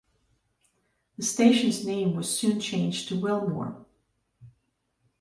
[1.15, 3.85] The station's name was soon changed to Wilmore.